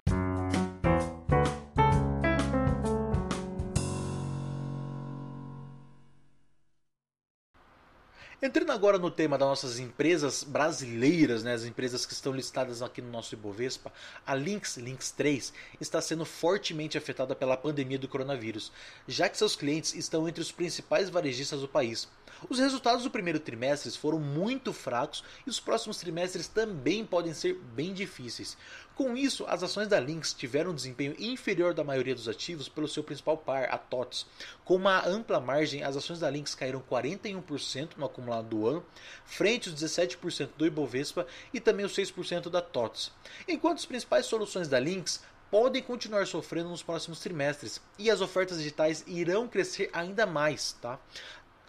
Entrando 8.46 8.70
agora 8.70 8.98
no 8.98 9.10
tema 9.10 9.38
das 9.38 9.48
nossas 9.48 9.78
empresas 9.78 10.44
brasileiras, 10.44 11.42
né, 11.42 11.54
as 11.54 11.64
empresas 11.64 12.04
que 12.04 12.12
estão 12.12 12.32
listadas 12.32 12.82
aqui 12.82 13.00
no 13.00 13.10
nosso 13.10 13.34
Ibovespa, 13.34 13.90
a 14.26 14.34
Lynx, 14.34 14.76
Lynx 14.76 15.10
3, 15.10 15.54
está 15.80 16.02
sendo 16.02 16.24
fortemente 16.26 16.98
afetada 16.98 17.34
pela 17.34 17.56
pandemia 17.56 17.98
do 17.98 18.06
coronavírus, 18.06 18.70
já 19.08 19.26
que 19.28 19.38
seus 19.38 19.56
clientes 19.56 19.94
estão 19.94 20.28
entre 20.28 20.42
os 20.42 20.52
principais 20.52 21.08
varejistas 21.08 21.62
do 21.62 21.68
país. 21.68 22.08
Os 22.48 22.58
resultados 22.58 23.02
do 23.02 23.10
primeiro 23.10 23.40
trimestre 23.40 23.90
foram 23.92 24.18
muito 24.18 24.72
fracos 24.72 25.24
e 25.46 25.50
os 25.50 25.58
próximos 25.58 25.98
trimestres 25.98 26.48
também 26.48 27.04
podem 27.04 27.32
ser 27.32 27.54
bem 27.74 27.92
difíceis. 27.92 28.56
Com 28.94 29.16
isso, 29.16 29.44
as 29.46 29.62
ações 29.62 29.88
da 29.88 30.00
Lynx 30.00 30.32
tiveram 30.32 30.70
um 30.70 30.74
desempenho 30.74 31.14
inferior 31.18 31.74
da 31.74 31.84
maioria 31.84 32.14
dos 32.14 32.28
ativos 32.28 32.68
pelo 32.68 32.88
seu 32.88 33.04
principal 33.04 33.36
par, 33.36 33.64
a 33.70 33.76
TOTS. 33.76 34.26
Com 34.64 34.76
uma 34.76 35.06
ampla 35.06 35.40
margem, 35.40 35.82
as 35.82 35.96
ações 35.96 36.20
da 36.20 36.30
Lynx 36.30 36.54
caíram 36.54 36.82
41% 36.90 37.90
no 37.96 38.06
acumulado 38.06 38.48
do 38.48 38.66
ano, 38.66 38.84
frente 39.24 39.68
aos 39.68 39.78
17% 39.78 40.50
do 40.56 40.66
Ibovespa 40.66 41.26
e 41.52 41.60
também 41.60 41.84
os 41.84 41.94
6% 41.94 42.48
da 42.48 42.62
TOTS. 42.62 43.12
Enquanto 43.46 43.78
as 43.78 43.86
principais 43.86 44.26
soluções 44.26 44.68
da 44.68 44.78
Lynx 44.78 45.22
podem 45.50 45.82
continuar 45.82 46.26
sofrendo 46.26 46.70
nos 46.70 46.82
próximos 46.82 47.20
trimestres 47.20 47.80
e 47.98 48.10
as 48.10 48.20
ofertas 48.20 48.58
digitais 48.58 49.04
irão 49.06 49.46
crescer 49.46 49.90
ainda 49.92 50.26
mais, 50.26 50.72
tá? 50.80 50.98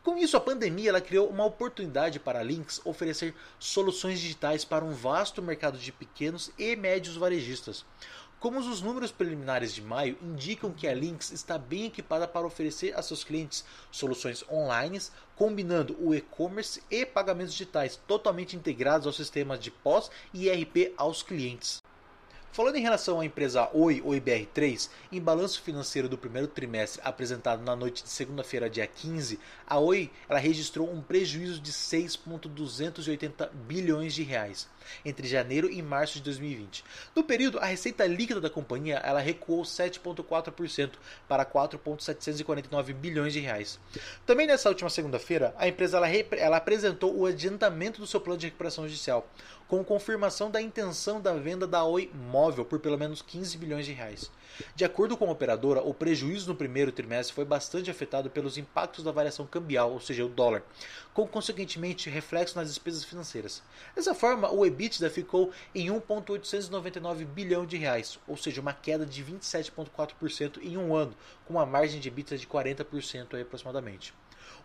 Com 0.08 0.18
isso, 0.18 0.38
a 0.38 0.40
pandemia 0.40 0.92
ela 0.92 1.02
criou 1.02 1.28
uma 1.28 1.44
oportunidade 1.44 2.18
para 2.18 2.40
a 2.40 2.42
Lynx 2.42 2.80
oferecer 2.86 3.36
soluções 3.60 4.22
digitais 4.22 4.64
para 4.64 4.86
um 4.86 4.94
vasto 4.94 5.42
mercado 5.42 5.78
de 5.78 5.92
pequenos 5.92 6.50
e 6.58 6.78
médios 6.78 7.18
varejistas. 7.18 7.84
Como 8.40 8.58
os 8.58 8.82
números 8.82 9.12
preliminares 9.12 9.76
de 9.76 9.82
maio 9.82 10.18
indicam 10.22 10.72
que 10.72 10.88
a 10.88 10.94
Lynx 10.94 11.34
está 11.34 11.58
bem 11.58 11.88
equipada 11.88 12.26
para 12.26 12.48
oferecer 12.48 12.98
a 12.98 13.02
seus 13.02 13.26
clientes 13.26 13.66
soluções 13.92 14.46
online, 14.50 15.02
combinando 15.36 15.98
o 16.00 16.16
e-commerce 16.16 16.82
e 16.90 17.06
pagamentos 17.06 17.52
digitais 17.52 18.00
totalmente 18.08 18.56
integrados 18.56 19.08
ao 19.08 19.12
sistema 19.12 19.58
de 19.58 19.72
pós 19.72 20.10
e 20.34 20.48
ERP 20.48 20.94
aos 20.96 21.22
clientes. 21.22 21.82
Falando 22.51 22.75
em 22.75 22.82
relação 22.82 23.20
à 23.20 23.25
empresa 23.25 23.70
Oi 23.72 24.01
ou 24.04 24.13
IBR3, 24.13 24.89
em 25.12 25.22
balanço 25.22 25.62
financeiro 25.62 26.10
do 26.10 26.18
primeiro 26.18 26.48
trimestre 26.48 27.00
apresentado 27.04 27.62
na 27.62 27.75
noite 27.75 28.04
de 28.04 28.10
segunda-feira, 28.10 28.70
dia 28.70 28.88
15, 28.88 29.39
a 29.68 29.77
Oi 29.77 30.10
ela 30.27 30.39
registrou 30.39 30.92
um 30.92 31.00
prejuízo 31.00 31.60
de 31.60 31.72
6,280 31.72 33.51
bilhões 33.68 34.16
de 34.16 34.24
reais 34.24 34.68
entre 35.04 35.27
janeiro 35.27 35.70
e 35.70 35.82
março 35.82 36.16
de 36.16 36.22
2020. 36.22 36.84
No 37.13 37.22
período, 37.22 37.60
a 37.60 37.66
receita 37.66 38.08
líquida 38.08 38.39
da 38.39 38.50
companhia 38.50 39.01
ela 39.04 39.20
recuou 39.20 39.63
7,4% 39.63 40.92
para 41.27 41.44
4,749 41.44 42.94
bilhões 42.94 43.34
de 43.34 43.39
reais. 43.39 43.77
Também 44.25 44.48
nessa 44.48 44.70
última 44.70 44.89
segunda-feira, 44.89 45.54
a 45.58 45.68
empresa 45.68 45.98
ela, 45.98 46.10
ela 46.10 46.58
apresentou 46.58 47.16
o 47.16 47.25
adiantamento 47.25 48.00
do 48.00 48.08
seu 48.08 48.22
plano 48.22 48.39
de 48.39 48.48
recuperação 48.48 48.88
judicial, 48.88 49.30
com 49.68 49.84
confirmação 49.84 50.50
da 50.50 50.62
intenção 50.62 51.20
da 51.20 51.34
venda 51.34 51.68
da 51.68 51.84
Oi 51.84 52.10
Móvel 52.16 52.37
por 52.65 52.79
pelo 52.79 52.98
menos 52.98 53.22
15 53.22 53.58
bilhões 53.58 53.86
de 53.86 53.94
reais. 53.94 54.32
De 54.75 54.86
acordo 54.86 55.15
com 55.15 55.27
a 55.27 55.32
operadora, 55.32 55.82
o 55.82 55.94
prejuízo 55.94 56.48
no 56.48 56.56
primeiro 56.56 56.91
trimestre 56.91 57.34
foi 57.34 57.46
bastante 57.46 57.89
afetado 57.89 58.29
pelos 58.29 58.58
impactos 58.58 59.03
da 59.03 59.12
variação 59.12 59.46
cambial, 59.46 59.91
ou 59.91 60.00
seja, 60.00 60.25
o 60.25 60.29
dólar, 60.29 60.63
com 61.13 61.27
consequentemente 61.27 62.10
reflexo 62.10 62.56
nas 62.56 62.70
despesas 62.70 63.03
financeiras. 63.03 63.62
Dessa 63.96 64.13
forma, 64.13 64.51
o 64.51 64.65
EBITDA 64.65 65.10
ficou 65.10 65.51
em 65.74 65.89
1,899 65.89 67.25
bilhão 67.25 67.65
de 67.65 67.77
reais, 67.77 68.20
ou 68.27 68.38
seja, 68.38 68.62
uma 68.62 68.74
queda 68.74 69.06
de 69.06 69.24
27,4% 69.24 70.60
em 70.62 70.77
um 70.77 70.96
ano, 70.96 71.15
com 71.46 71.53
uma 71.56 71.65
margem 71.65 72.00
de 72.00 72.08
EBITDA 72.08 72.38
de 72.38 72.48
40% 72.48 73.34
aí, 73.34 73.41
aproximadamente. 73.41 74.13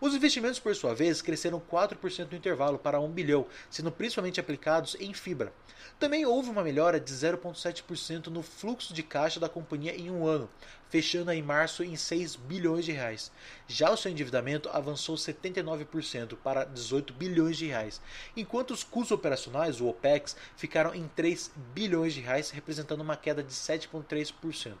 Os 0.01 0.13
investimentos, 0.13 0.59
por 0.59 0.75
sua 0.75 0.93
vez, 0.93 1.21
cresceram 1.21 1.59
4% 1.59 2.31
no 2.31 2.37
intervalo 2.37 2.77
para 2.77 2.99
1 2.99 3.11
bilhão, 3.11 3.45
sendo 3.69 3.91
principalmente 3.91 4.39
aplicados 4.39 4.95
em 4.99 5.13
fibra. 5.13 5.53
Também 5.99 6.25
houve 6.25 6.49
uma 6.49 6.63
melhora 6.63 6.99
de 6.99 7.13
0,7% 7.13 8.27
no 8.27 8.41
fluxo 8.41 8.93
de 8.93 9.03
caixa 9.03 9.39
da 9.39 9.47
companhia 9.47 9.95
em 9.95 10.09
um 10.09 10.25
ano, 10.25 10.49
fechando 10.89 11.31
em 11.31 11.41
março 11.41 11.83
em 11.83 11.95
6 11.95 12.35
bilhões 12.35 12.83
de 12.85 12.91
reais. 12.91 13.31
Já 13.67 13.91
o 13.91 13.97
seu 13.97 14.11
endividamento 14.11 14.69
avançou 14.69 15.15
79% 15.15 16.35
para 16.37 16.65
18 16.65 17.13
bilhões 17.13 17.57
de 17.57 17.67
reais, 17.67 18.01
enquanto 18.35 18.71
os 18.71 18.83
custos 18.83 19.11
operacionais, 19.11 19.79
o 19.79 19.87
OPEX, 19.87 20.35
ficaram 20.57 20.93
em 20.93 21.07
3 21.15 21.51
bilhões 21.73 22.13
de 22.13 22.21
reais, 22.21 22.49
representando 22.49 23.01
uma 23.01 23.15
queda 23.15 23.43
de 23.43 23.53
7,3%. 23.53 24.75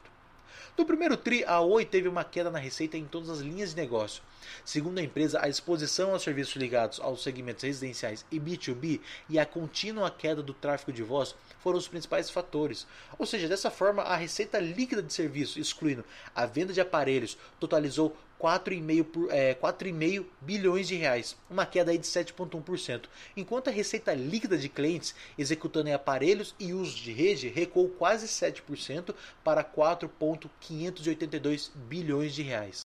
No 0.77 0.85
primeiro 0.85 1.15
TRI, 1.15 1.43
a 1.45 1.61
Oi 1.61 1.85
teve 1.85 2.07
uma 2.07 2.23
queda 2.23 2.49
na 2.49 2.57
receita 2.57 2.97
em 2.97 3.05
todas 3.05 3.29
as 3.29 3.39
linhas 3.39 3.69
de 3.69 3.75
negócio. 3.75 4.23
Segundo 4.65 4.99
a 4.99 5.03
empresa, 5.03 5.39
a 5.41 5.49
exposição 5.49 6.11
aos 6.11 6.23
serviços 6.23 6.55
ligados 6.55 6.99
aos 6.99 7.23
segmentos 7.23 7.63
residenciais 7.63 8.25
e 8.31 8.39
B2B 8.39 8.99
e 9.29 9.39
a 9.39 9.45
contínua 9.45 10.09
queda 10.09 10.41
do 10.41 10.53
tráfego 10.53 10.91
de 10.91 11.03
voz 11.03 11.35
foram 11.59 11.77
os 11.77 11.87
principais 11.87 12.29
fatores. 12.29 12.85
Ou 13.17 13.25
seja, 13.25 13.47
dessa 13.47 13.71
forma, 13.71 14.03
a 14.03 14.15
receita 14.15 14.59
líquida 14.59 15.01
de 15.01 15.13
serviço, 15.13 15.59
excluindo 15.59 16.03
a 16.35 16.45
venda 16.45 16.73
de 16.73 16.81
aparelhos, 16.81 17.37
totalizou 17.59 18.15
4,5 18.43 19.27
é, 19.29 19.55
4,5 19.55 20.25
bilhões 20.41 20.89
de 20.89 20.95
reais, 20.95 21.37
uma 21.49 21.65
queda 21.65 21.91
aí 21.91 21.97
de 21.97 22.05
7,1%, 22.05 23.05
enquanto 23.37 23.69
a 23.69 23.71
receita 23.71 24.13
líquida 24.13 24.57
de 24.57 24.67
clientes 24.67 25.15
executando 25.37 25.87
em 25.87 25.93
aparelhos 25.93 26.53
e 26.59 26.73
uso 26.73 26.97
de 26.97 27.13
rede 27.13 27.47
recuou 27.47 27.87
quase 27.87 28.27
7% 28.27 29.15
para 29.45 29.63
4,582 29.63 31.71
bilhões 31.87 32.35
de 32.35 32.41
reais. 32.41 32.82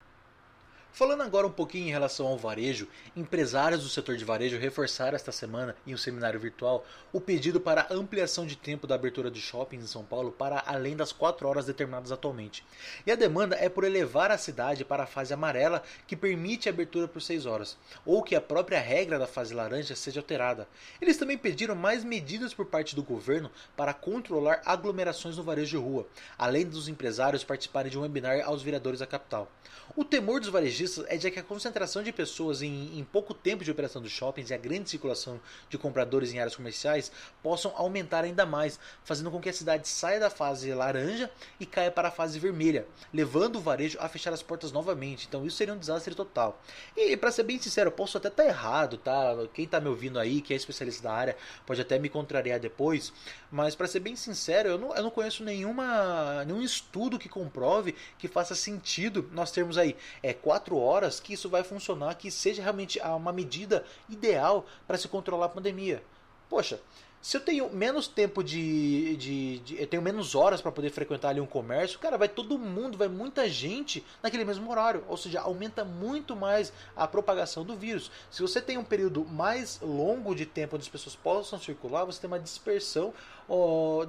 Falando 0.95 1.23
agora 1.23 1.45
um 1.45 1.51
pouquinho 1.51 1.89
em 1.89 1.91
relação 1.91 2.25
ao 2.25 2.37
varejo, 2.37 2.87
empresários 3.17 3.83
do 3.83 3.89
setor 3.89 4.15
de 4.15 4.23
varejo 4.23 4.57
reforçaram 4.57 5.13
esta 5.13 5.29
semana, 5.29 5.75
em 5.85 5.93
um 5.93 5.97
seminário 5.97 6.39
virtual, 6.39 6.85
o 7.11 7.19
pedido 7.19 7.59
para 7.59 7.87
ampliação 7.91 8.45
de 8.45 8.55
tempo 8.55 8.87
da 8.87 8.95
abertura 8.95 9.29
de 9.29 9.41
shoppings 9.41 9.83
em 9.83 9.87
São 9.87 10.05
Paulo 10.05 10.31
para 10.31 10.63
além 10.65 10.95
das 10.95 11.11
4 11.11 11.45
horas 11.49 11.65
determinadas 11.65 12.13
atualmente. 12.13 12.65
E 13.05 13.11
a 13.11 13.15
demanda 13.15 13.57
é 13.57 13.67
por 13.67 13.83
elevar 13.83 14.31
a 14.31 14.37
cidade 14.37 14.85
para 14.85 15.03
a 15.03 15.05
fase 15.05 15.33
amarela, 15.33 15.83
que 16.07 16.15
permite 16.15 16.69
a 16.69 16.71
abertura 16.71 17.09
por 17.09 17.21
6 17.21 17.45
horas, 17.45 17.77
ou 18.05 18.23
que 18.23 18.33
a 18.33 18.39
própria 18.39 18.79
regra 18.79 19.19
da 19.19 19.27
fase 19.27 19.53
laranja 19.53 19.97
seja 19.97 20.21
alterada. 20.21 20.65
Eles 21.01 21.17
também 21.17 21.37
pediram 21.37 21.75
mais 21.75 22.05
medidas 22.05 22.53
por 22.53 22.67
parte 22.67 22.95
do 22.95 23.03
governo 23.03 23.51
para 23.75 23.93
controlar 23.93 24.61
aglomerações 24.65 25.35
no 25.35 25.43
varejo 25.43 25.71
de 25.71 25.77
rua, 25.77 26.07
além 26.37 26.65
dos 26.65 26.87
empresários 26.87 27.43
participarem 27.43 27.91
de 27.91 27.99
um 27.99 28.03
webinar 28.03 28.45
aos 28.45 28.63
vereadores 28.63 29.01
da 29.01 29.05
capital. 29.05 29.51
O 29.93 30.05
temor 30.05 30.39
dos 30.39 30.49
varejistas 30.49 30.84
varejistas 30.85 31.05
é 31.07 31.17
de 31.17 31.31
que 31.31 31.39
a 31.39 31.43
concentração 31.43 32.03
de 32.03 32.11
pessoas 32.11 32.61
em, 32.61 32.99
em, 32.99 33.03
pouco 33.03 33.33
tempo 33.33 33.63
de 33.63 33.71
operação 33.71 34.01
dos 34.01 34.11
shoppings 34.11 34.49
e 34.49 34.53
a 34.53 34.57
grande 34.57 34.89
circulação 34.89 35.39
de 35.69 35.77
compradores 35.77 36.33
em 36.33 36.39
áreas 36.39 36.55
comerciais 36.55 37.11
possam 37.41 37.73
aumentar 37.75 38.23
ainda 38.23 38.45
mais, 38.45 38.79
fazendo 39.03 39.31
com 39.31 39.39
que 39.39 39.49
a 39.49 39.53
cidade 39.53 39.87
saia 39.87 40.19
da 40.19 40.29
fase 40.29 40.73
laranja 40.73 41.29
e 41.59 41.65
caia 41.65 41.91
para 41.91 42.09
a 42.09 42.11
fase 42.11 42.39
vermelha, 42.39 42.85
levando 43.13 43.57
o 43.57 43.59
varejo 43.59 43.97
a 43.99 44.07
fechar 44.07 44.33
as 44.33 44.43
portas 44.43 44.71
novamente. 44.71 45.25
Então 45.27 45.45
isso 45.45 45.57
seria 45.57 45.73
um 45.73 45.77
desastre 45.77 46.13
total. 46.13 46.61
E 46.95 47.15
para 47.17 47.31
ser 47.31 47.43
bem 47.43 47.59
sincero, 47.59 47.87
eu 47.87 47.91
posso 47.91 48.17
até 48.17 48.27
estar 48.27 48.43
tá 48.43 48.49
errado, 48.49 48.97
tá? 48.97 49.35
Quem 49.53 49.65
está 49.65 49.79
me 49.79 49.89
ouvindo 49.89 50.19
aí, 50.19 50.41
que 50.41 50.53
é 50.53 50.57
especialista 50.57 51.03
da 51.03 51.13
área, 51.13 51.37
pode 51.65 51.81
até 51.81 51.97
me 51.97 52.09
contrariar 52.09 52.59
depois, 52.59 53.11
mas 53.51 53.75
para 53.75 53.87
ser 53.87 53.99
bem 53.99 54.15
sincero, 54.15 54.69
eu 54.69 54.77
não, 54.77 54.95
eu 54.95 55.03
não 55.03 55.09
conheço 55.09 55.43
nenhuma, 55.43 56.43
nenhum 56.45 56.61
estudo 56.61 57.17
que 57.17 57.29
comprove 57.29 57.95
que 58.17 58.27
faça 58.27 58.55
sentido 58.55 59.29
nós 59.31 59.51
termos 59.51 59.77
aí 59.77 59.95
é, 60.21 60.33
quatro 60.33 60.74
horas 60.77 61.19
que 61.19 61.33
isso 61.33 61.49
vai 61.49 61.63
funcionar, 61.63 62.15
que 62.15 62.29
seja 62.31 62.61
realmente 62.61 62.99
uma 62.99 63.33
medida 63.33 63.85
ideal 64.09 64.65
para 64.87 64.97
se 64.97 65.07
controlar 65.07 65.47
a 65.47 65.49
pandemia. 65.49 66.03
Poxa, 66.49 66.79
se 67.25 67.35
eu 67.35 67.41
tenho 67.41 67.67
menos 67.71 68.07
tempo 68.07 68.43
de. 68.43 69.17
de, 69.17 69.57
de 69.57 69.81
eu 69.81 69.87
tenho 69.87 70.03
menos 70.03 70.35
horas 70.35 70.61
para 70.61 70.71
poder 70.71 70.91
frequentar 70.91 71.29
ali 71.29 71.41
um 71.41 71.47
comércio, 71.47 71.97
cara, 71.97 72.19
vai 72.19 72.29
todo 72.29 72.55
mundo, 72.55 72.99
vai 72.99 73.07
muita 73.07 73.49
gente 73.49 74.05
naquele 74.21 74.45
mesmo 74.45 74.69
horário. 74.69 75.03
Ou 75.07 75.17
seja, 75.17 75.41
aumenta 75.41 75.83
muito 75.83 76.35
mais 76.35 76.71
a 76.95 77.07
propagação 77.07 77.65
do 77.65 77.75
vírus. 77.75 78.11
Se 78.29 78.43
você 78.43 78.61
tem 78.61 78.77
um 78.77 78.83
período 78.83 79.25
mais 79.25 79.79
longo 79.81 80.35
de 80.35 80.45
tempo 80.45 80.75
onde 80.75 80.83
as 80.83 80.87
pessoas 80.87 81.15
possam 81.15 81.59
circular, 81.59 82.05
você 82.05 82.21
tem 82.21 82.27
uma 82.27 82.39
dispersão 82.39 83.11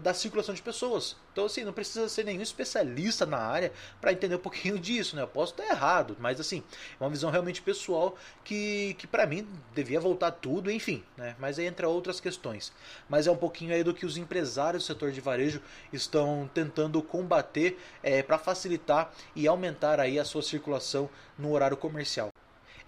da 0.00 0.14
circulação 0.14 0.54
de 0.54 0.62
pessoas. 0.62 1.16
Então, 1.32 1.44
assim, 1.44 1.64
não 1.64 1.72
precisa 1.72 2.08
ser 2.08 2.24
nenhum 2.24 2.40
especialista 2.40 3.26
na 3.26 3.38
área 3.38 3.70
para 4.00 4.12
entender 4.12 4.36
um 4.36 4.40
pouquinho 4.40 4.78
disso, 4.78 5.14
né? 5.14 5.22
Eu 5.22 5.28
posso 5.28 5.52
estar 5.52 5.66
errado, 5.66 6.16
mas 6.18 6.40
assim, 6.40 6.62
é 6.98 7.04
uma 7.04 7.10
visão 7.10 7.30
realmente 7.30 7.60
pessoal 7.60 8.16
que, 8.42 8.94
que 8.94 9.06
para 9.06 9.26
mim 9.26 9.46
devia 9.74 10.00
voltar 10.00 10.30
tudo, 10.30 10.70
enfim, 10.70 11.04
né? 11.16 11.36
Mas 11.38 11.58
aí 11.58 11.66
entra 11.66 11.88
outras 11.88 12.20
questões. 12.20 12.72
Mas 13.08 13.26
é 13.26 13.30
um 13.30 13.36
pouquinho 13.36 13.74
aí 13.74 13.84
do 13.84 13.92
que 13.92 14.06
os 14.06 14.16
empresários 14.16 14.84
do 14.84 14.86
setor 14.86 15.12
de 15.12 15.20
varejo 15.20 15.60
estão 15.92 16.48
tentando 16.54 17.02
combater 17.02 17.78
é, 18.02 18.22
para 18.22 18.38
facilitar 18.38 19.12
e 19.34 19.46
aumentar 19.46 20.00
aí 20.00 20.18
a 20.18 20.24
sua 20.24 20.42
circulação 20.42 21.10
no 21.38 21.52
horário 21.52 21.76
comercial. 21.76 22.30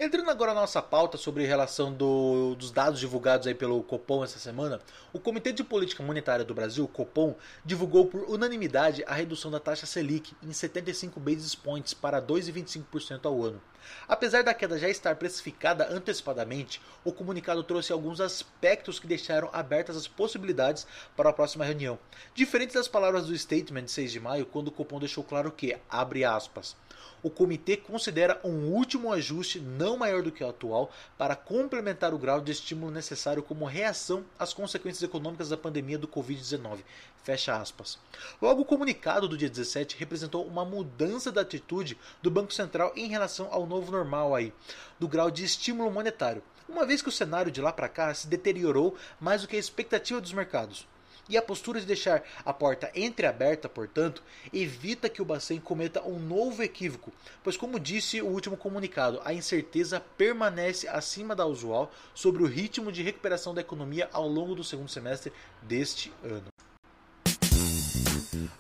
Entrando 0.01 0.31
agora 0.31 0.55
na 0.55 0.61
nossa 0.61 0.81
pauta 0.81 1.19
sobre 1.19 1.45
relação 1.45 1.93
do, 1.93 2.55
dos 2.55 2.71
dados 2.71 3.01
divulgados 3.01 3.49
aí 3.49 3.55
pelo 3.55 3.83
Copom 3.83 4.23
essa 4.23 4.39
semana, 4.39 4.81
o 5.13 5.19
Comitê 5.19 5.53
de 5.53 5.65
Política 5.65 6.05
Monetária 6.05 6.45
do 6.45 6.55
Brasil, 6.55 6.87
Copom, 6.87 7.35
divulgou 7.65 8.07
por 8.07 8.23
unanimidade 8.31 9.03
a 9.09 9.15
redução 9.15 9.51
da 9.51 9.59
taxa 9.59 9.87
Selic 9.87 10.37
em 10.41 10.53
75 10.53 11.19
basis 11.19 11.57
points 11.57 11.95
para 11.95 12.23
2,25% 12.23 13.27
ao 13.27 13.43
ano. 13.43 13.61
Apesar 14.07 14.43
da 14.43 14.55
queda 14.55 14.79
já 14.79 14.89
estar 14.89 15.17
precificada 15.17 15.89
antecipadamente, 15.91 16.81
o 17.05 17.13
comunicado 17.13 17.63
trouxe 17.63 17.93
alguns 17.93 18.21
aspectos 18.21 18.99
que 18.99 19.07
deixaram 19.07 19.51
abertas 19.53 19.97
as 19.97 20.09
possibilidades 20.09 20.87
para 21.17 21.31
a 21.31 21.33
próxima 21.33 21.65
reunião. 21.65 21.99
Diferentes 22.35 22.75
das 22.75 22.89
palavras 22.89 23.27
do 23.27 23.37
statement 23.37 23.85
de 23.85 23.91
6 23.91 24.13
de 24.13 24.21
maio, 24.21 24.47
quando 24.47 24.69
o 24.69 24.73
Copom 24.73 24.99
deixou 24.99 25.25
claro 25.25 25.51
que, 25.51 25.77
abre 25.89 26.25
aspas, 26.25 26.77
o 27.23 27.31
comitê 27.31 27.77
considera 27.77 28.41
um 28.45 28.69
último 28.69 29.13
ajuste 29.13 29.59
não 29.59 29.97
maior 29.97 30.23
do 30.23 30.31
que 30.31 30.45
o 30.45 30.49
atual 30.49 30.91
para 31.17 31.35
complementar 31.35 32.15
o 32.15 32.19
grau 32.19 32.41
de 32.41 32.53
estímulo 32.53 32.93
necessário 32.93 33.43
como 33.43 33.65
reação 33.65 34.25
às 34.39 34.53
consequências 34.53 35.03
econômicas 35.03 35.49
da 35.49 35.57
pandemia 35.57 35.99
do 35.99 36.07
Covid-19. 36.07 36.79
Fecha 37.23 37.57
aspas. 37.57 37.99
Logo, 38.41 38.63
o 38.63 38.65
comunicado 38.65 39.29
do 39.29 39.37
dia 39.37 39.51
17 39.51 39.97
representou 39.99 40.47
uma 40.47 40.65
mudança 40.65 41.31
da 41.31 41.41
atitude 41.41 41.99
do 42.23 42.31
Banco 42.31 42.55
Central 42.55 42.93
em 42.97 43.09
relação 43.09 43.49
ao 43.51 43.67
novo 43.69 43.93
normal 43.93 44.35
aí, 44.35 44.53
do 44.99 45.07
grau 45.07 45.31
de 45.31 45.45
estímulo 45.45 45.91
monetário, 45.91 46.43
uma 46.69 46.85
vez 46.85 47.01
que 47.01 47.09
o 47.09 47.13
cenário 47.13 47.53
de 47.53 47.61
lá 47.61 47.73
para 47.73 47.89
cá 47.89 48.13
se 48.13 48.27
deteriorou 48.27 48.97
mais 49.21 49.43
do 49.43 49.49
que 49.49 49.57
a 49.57 49.59
expectativa 49.59 50.21
dos 50.21 50.33
mercados. 50.33 50.87
E 51.29 51.37
a 51.37 51.43
postura 51.43 51.79
de 51.79 51.87
deixar 51.87 52.23
a 52.43 52.55
porta 52.55 52.91
entreaberta, 52.95 53.69
portanto, 53.69 54.23
evita 54.51 55.11
que 55.11 55.21
o 55.21 55.27
Bacen 55.27 55.61
cometa 55.61 56.03
um 56.03 56.19
novo 56.19 56.63
equívoco, 56.63 57.13
pois, 57.45 57.55
como 57.55 57.79
disse 57.79 58.23
o 58.23 58.27
último 58.27 58.57
comunicado, 58.57 59.21
a 59.23 59.35
incerteza 59.35 60.03
permanece 60.17 60.89
acima 60.89 61.37
da 61.37 61.45
usual 61.45 61.93
sobre 62.15 62.43
o 62.43 62.47
ritmo 62.47 62.91
de 62.91 63.03
recuperação 63.03 63.55
da 63.55 63.61
economia 63.61 64.09
ao 64.11 64.27
longo 64.27 64.55
do 64.55 64.65
segundo 64.65 64.89
semestre 64.89 65.31
deste 65.63 66.11
ano. 66.25 66.49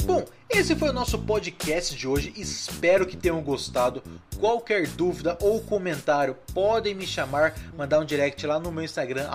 Bom, 0.04 0.24
esse 0.48 0.74
foi 0.74 0.90
o 0.90 0.92
nosso 0.92 1.18
podcast 1.18 1.94
de 1.94 2.06
hoje. 2.08 2.32
Espero 2.36 3.06
que 3.06 3.16
tenham 3.16 3.42
gostado. 3.42 4.02
Qualquer 4.38 4.86
dúvida 4.86 5.36
ou 5.40 5.60
comentário, 5.60 6.36
podem 6.54 6.94
me 6.94 7.06
chamar, 7.06 7.54
mandar 7.76 7.98
um 8.00 8.04
direct 8.04 8.46
lá 8.46 8.58
no 8.58 8.72
meu 8.72 8.84
Instagram, 8.84 9.28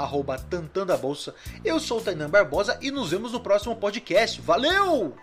tantandabolsa. 0.49 1.35
Eu 1.63 1.79
sou 1.79 1.99
o 1.99 2.01
Tainan 2.01 2.29
Barbosa 2.29 2.77
e 2.81 2.91
nos 2.91 3.11
vemos 3.11 3.31
no 3.31 3.39
próximo 3.39 3.75
podcast. 3.75 4.41
Valeu! 4.41 5.15